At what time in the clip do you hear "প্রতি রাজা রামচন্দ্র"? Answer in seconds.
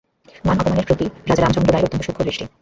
0.87-1.71